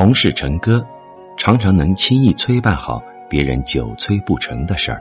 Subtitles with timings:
[0.00, 0.82] 同事陈哥，
[1.36, 4.98] 常常能轻易催办好别人久催不成的事儿。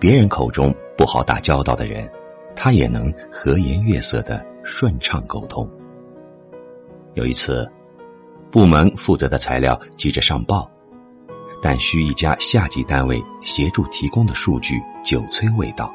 [0.00, 2.10] 别人口中不好打交道的人，
[2.56, 5.68] 他也能和颜悦色的顺畅沟通。
[7.12, 7.70] 有一次，
[8.50, 10.66] 部门负责的材料急着上报，
[11.60, 15.94] 但需一家下级单位协助提供的数据久催未到。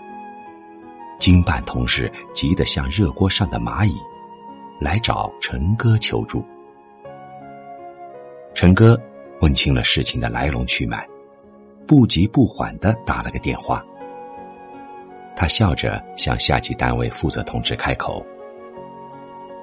[1.18, 3.98] 经办同事急得像热锅上的蚂蚁，
[4.80, 6.46] 来找陈哥求助。
[8.54, 9.00] 陈哥
[9.42, 11.08] 问清了事情的来龙去脉，
[11.88, 13.84] 不急不缓的打了个电话。
[15.36, 18.24] 他笑着向下级单位负责同志开口：“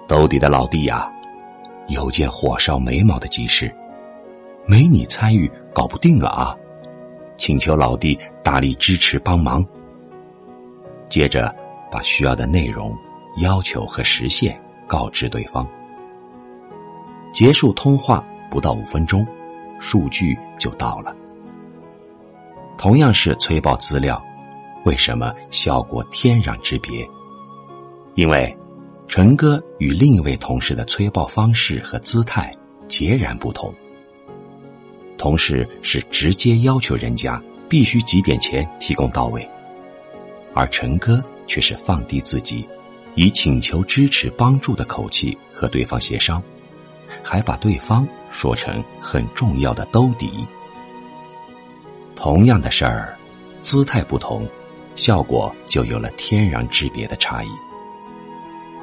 [0.08, 1.10] 兜底的老弟呀，
[1.86, 3.72] 有件火烧眉毛的急事，
[4.66, 6.54] 没你参与搞不定啊，
[7.36, 9.64] 请求老弟大力支持帮忙。”
[11.08, 11.54] 接着，
[11.92, 12.92] 把需要的内容、
[13.38, 15.66] 要求和实现告知对方。
[17.32, 18.22] 结束通话。
[18.50, 19.26] 不到五分钟，
[19.78, 21.14] 数据就到了。
[22.76, 24.22] 同样是催报资料，
[24.84, 27.08] 为什么效果天壤之别？
[28.14, 28.54] 因为
[29.06, 32.52] 陈哥与另一位同事的催报方式和姿态
[32.88, 33.72] 截然不同。
[35.16, 39.46] 同事是直接要求人家必须几点前提供到位，
[40.54, 42.66] 而陈哥却是放低自己，
[43.14, 46.42] 以请求支持帮助的口气和对方协商。
[47.22, 50.46] 还把对方说成很重要的兜底。
[52.14, 53.16] 同样的事儿，
[53.60, 54.46] 姿态不同，
[54.94, 57.48] 效果就有了天壤之别的差异。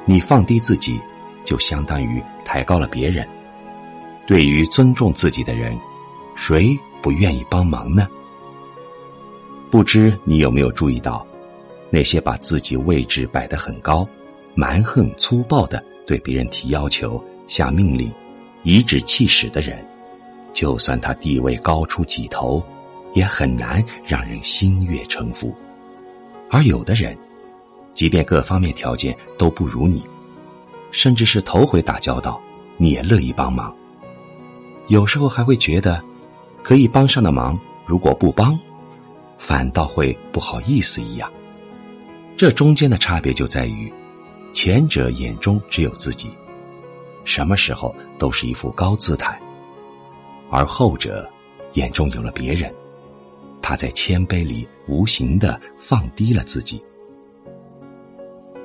[0.04, 1.00] 你放低自己，
[1.44, 3.28] 就相当于抬高了别人。
[4.26, 5.78] 对于尊重自己的人，
[6.34, 8.08] 谁不愿意帮忙呢？
[9.70, 11.26] 不知你有没有注意到，
[11.90, 14.06] 那些把自己位置摆得很高、
[14.54, 17.22] 蛮横粗暴的对别人提要求。
[17.46, 18.12] 下命令、
[18.62, 19.86] 颐指气使的人，
[20.52, 22.62] 就算他地位高出几头，
[23.14, 25.54] 也很难让人心悦诚服。
[26.50, 27.16] 而有的人，
[27.92, 30.02] 即便各方面条件都不如你，
[30.90, 32.40] 甚至是头回打交道，
[32.76, 33.74] 你也乐意帮忙。
[34.88, 36.02] 有时候还会觉得，
[36.62, 38.58] 可以帮上的忙，如果不帮，
[39.36, 41.30] 反倒会不好意思一样。
[42.36, 43.92] 这中间的差别就在于，
[44.52, 46.30] 前者眼中只有自己。
[47.28, 49.38] 什么时候都是一副高姿态，
[50.48, 51.28] 而后者
[51.74, 52.74] 眼中有了别人，
[53.60, 56.82] 他在谦卑里无形的放低了自己。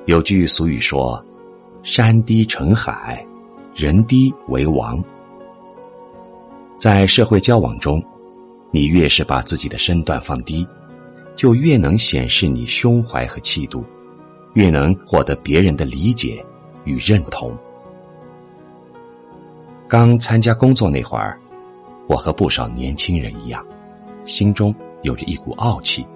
[0.06, 1.22] 有句俗语说
[1.84, 3.22] ：“山低成海，
[3.74, 5.04] 人低为王。”
[6.80, 8.02] 在社会交往中，
[8.70, 10.66] 你越是把自己的身段放低，
[11.36, 13.84] 就越能显示你胸怀和气度，
[14.54, 16.42] 越能获得别人的理解
[16.84, 17.54] 与认同。
[19.86, 21.38] 刚参加工作那会儿，
[22.08, 23.64] 我和不少年轻人一样，
[24.24, 26.06] 心中有着一股傲气，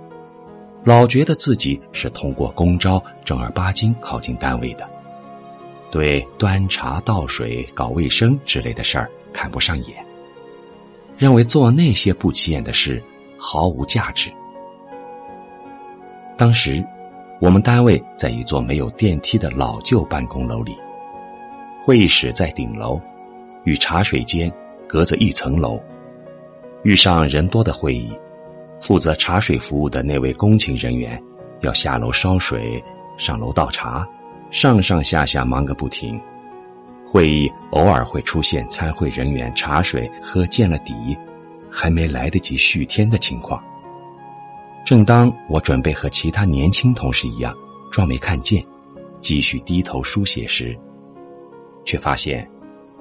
[0.85, 4.89] 老觉得自己是通过公招正儿八经考进单位的，
[5.91, 10.05] 对端茶倒水、搞卫生之类的事儿看不上眼，
[11.19, 13.03] 认为做那些不起眼的事
[13.37, 14.33] 毫无价值。
[16.39, 16.83] 当时，
[17.39, 20.75] 我们单位在一座没有电梯的老旧办公楼里，
[21.85, 22.99] 会议室在顶楼。
[23.69, 24.51] 与茶水间
[24.89, 25.79] 隔着一层楼，
[26.85, 28.11] 遇上人多的会议，
[28.81, 31.23] 负责茶水服务的那位工勤人员
[31.61, 32.83] 要下楼烧水、
[33.19, 34.09] 上楼倒茶，
[34.51, 36.19] 上上下下忙个不停。
[37.07, 41.15] 会议偶尔会出现参会人员茶水喝见了底，
[41.71, 43.63] 还没来得及续添的情况。
[44.83, 47.55] 正当我准备和其他年轻同事一样
[47.91, 48.65] 装没看见，
[49.21, 50.75] 继续低头书写时，
[51.85, 52.49] 却发现。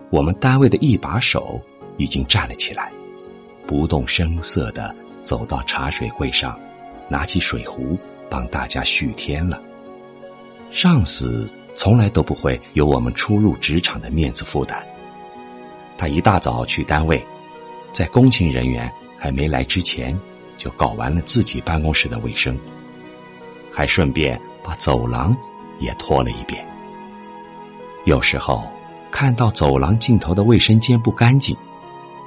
[0.09, 1.59] 我们单位的一把手
[1.97, 2.89] 已经站了起来，
[3.65, 6.57] 不动声色的走到茶水柜上，
[7.09, 7.97] 拿起水壶
[8.29, 9.61] 帮大家续添了。
[10.71, 11.45] 上司
[11.75, 14.81] 从来都不会有我们初入职场的面子负担，
[15.97, 17.21] 他一大早去单位，
[17.91, 20.17] 在工勤人员还没来之前，
[20.57, 22.57] 就搞完了自己办公室的卫生，
[23.73, 25.35] 还顺便把走廊
[25.79, 26.65] 也拖了一遍。
[28.05, 28.63] 有时候。
[29.11, 31.55] 看到走廊尽头的卫生间不干净，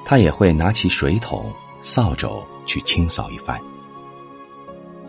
[0.05, 3.61] 他也会拿起水桶、扫帚去清扫一番。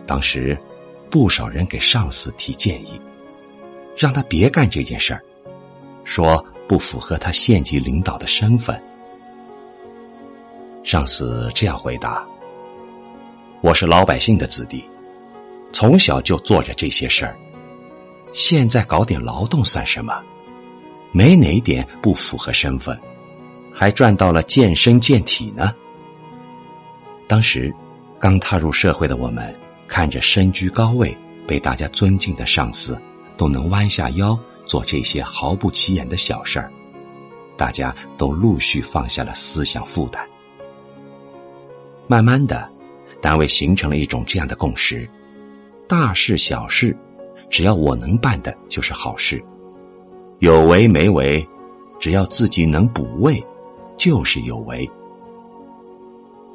[0.06, 0.58] 当时，
[1.10, 3.00] 不少人给上司提建议，
[3.96, 5.22] 让他别干这件事儿，
[6.04, 8.80] 说不符合他县级领导的身份。
[10.84, 12.26] 上司这样回答
[13.62, 14.84] ：“我是老百姓的子弟，
[15.72, 17.36] 从小就做着这些事儿，
[18.32, 20.20] 现在搞点劳动算什么？”
[21.12, 22.98] 没哪点不符合身份，
[23.72, 25.74] 还赚到了健身健体呢。
[27.28, 27.72] 当时，
[28.18, 29.54] 刚踏入社会的我们，
[29.86, 31.16] 看着身居高位、
[31.46, 32.98] 被大家尊敬的上司，
[33.36, 36.72] 都能弯下腰做这些毫不起眼的小事儿，
[37.56, 40.26] 大家都陆续放下了思想负担。
[42.06, 42.68] 慢慢的，
[43.20, 45.08] 单位形成了一种这样的共识：
[45.86, 46.96] 大事小事，
[47.50, 49.38] 只要我能办的，就是好事；
[50.42, 51.48] 有为没为，
[52.00, 53.40] 只要自己能补位，
[53.96, 54.90] 就是有为。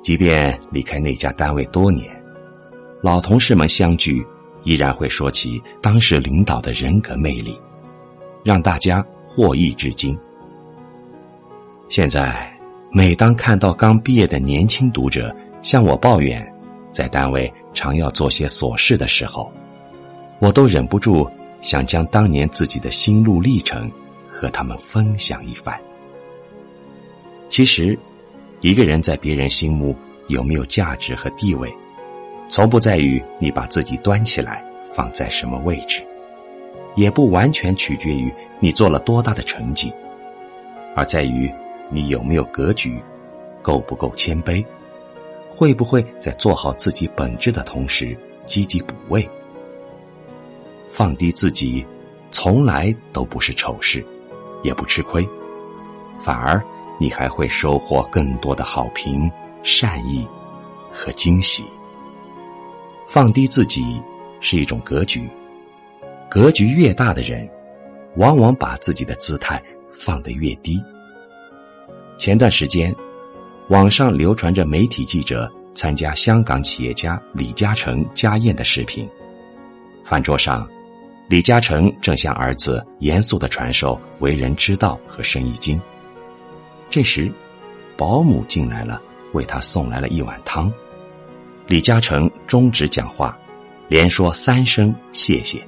[0.04, 2.06] 即便离开那家单位多年，
[3.02, 4.22] 老同事们相聚，
[4.64, 7.58] 依然会说起当时领导的人格魅力，
[8.44, 10.20] 让大家获益至今。
[11.88, 12.54] 现在，
[12.92, 16.46] 每当看到刚毕业的年轻读者向我抱怨，
[16.92, 19.50] 在单位常要做些琐事的时候，
[20.40, 21.26] 我都忍不住
[21.62, 23.92] 想将当年自己的心路历程
[24.30, 25.80] 和他们分享一番。
[27.50, 27.98] 其实。
[28.62, 29.96] 一个人在别人心目
[30.30, 31.72] 有没有价值和地位，
[32.50, 34.66] 从不在于你把自己端起来
[34.96, 36.02] 放在什么位置，
[36.96, 39.94] 也不完全取决于你做了多大的成绩，
[40.96, 41.54] 而在于
[41.92, 43.00] 你有没有格局，
[43.62, 44.66] 够不够谦卑，
[45.52, 49.30] 会不会在做好自己本质的同时积极补位。
[50.88, 51.86] 放低自己，
[52.32, 54.06] 从来都不是丑事，
[54.64, 55.28] 也不吃亏，
[56.20, 56.64] 反而。
[57.00, 59.32] 你还会收获更多的好评、
[59.62, 60.28] 善意
[60.92, 61.64] 和惊喜。
[63.08, 64.02] 放低自己
[64.42, 65.30] 是一种格局，
[66.28, 67.48] 格局越大的人，
[68.16, 69.62] 往往把自己的姿态
[69.92, 70.84] 放得越低。
[72.18, 72.92] 前段时间，
[73.70, 79.08] 网上流传着媒体记者参加香港企业家李嘉诚家宴的视频。
[80.04, 80.68] 饭桌上，
[81.30, 85.80] 李嘉诚正向儿子严肃的传授为人之道和生意经。
[86.90, 87.30] 这时，
[87.98, 89.02] 保姆进来了，
[89.34, 90.72] 为他送来了一碗汤。
[91.68, 93.38] 李嘉诚终止讲话，
[93.90, 95.62] 连说三声谢谢，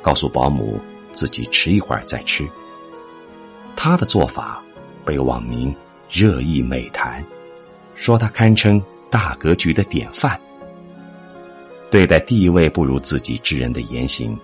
[0.00, 0.80] 告诉保姆
[1.10, 2.46] 自己迟一会儿再吃。
[3.74, 4.62] 他的做法
[5.04, 5.74] 被网民
[6.08, 7.24] 热议美谈，
[7.96, 8.80] 说他堪称
[9.10, 10.40] 大格局的典范。
[11.90, 14.38] 对待地位不如自己之人的言行，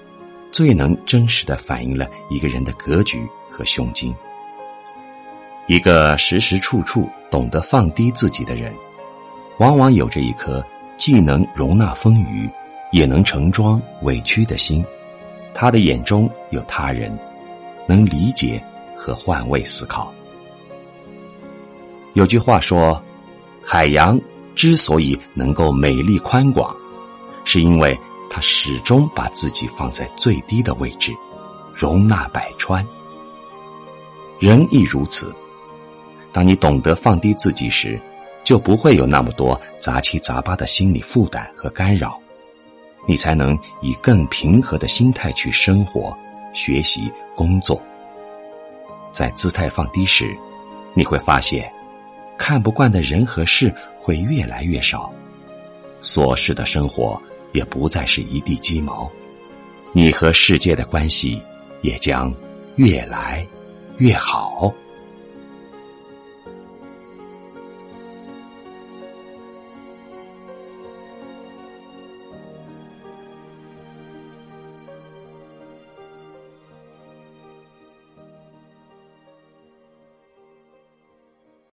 [0.53, 4.15] 最能真实的反映了一个人的格局和胸襟。
[5.67, 8.73] 一个时时处处懂得放低自己的人，
[9.59, 10.65] 往往有着一颗
[10.99, 12.51] 既能容纳风雨，
[12.91, 14.85] 也能盛装委屈的心。
[15.55, 17.17] 他的眼中有他人，
[17.87, 18.63] 能理解
[18.97, 20.13] 和换位思考。
[22.15, 23.03] 有句话说
[23.65, 24.21] ：“海洋
[24.55, 26.75] 之所以能够美丽宽广，
[27.45, 27.99] 是因为
[28.35, 31.15] 他始终把自己放在最低的位置，
[31.75, 32.85] 容纳百川。”
[34.41, 35.31] 人亦如此。
[36.33, 38.01] 当你懂得放低自己时，
[38.43, 42.19] 就不会有那么多杂七杂八的心理负担和干扰，
[43.07, 46.17] 你才能以更平和的心态去生活、
[46.55, 47.79] 学习、工作。
[49.13, 50.35] 在姿态放低时，
[50.95, 51.71] 你会发现，
[52.39, 55.13] 看不惯的人和事会越来越少，
[56.01, 57.21] 琐事的生活
[57.53, 59.11] 也不再是一地鸡毛，
[59.93, 61.41] 你和世界的关系
[61.83, 62.35] 也将
[62.77, 63.47] 越来
[63.99, 64.73] 越好。